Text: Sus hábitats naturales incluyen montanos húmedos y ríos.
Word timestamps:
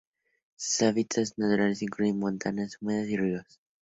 Sus 0.55 0.81
hábitats 0.81 1.37
naturales 1.37 1.83
incluyen 1.83 2.17
montanos 2.17 2.75
húmedos 2.81 3.07
y 3.07 3.17
ríos. 3.17 3.61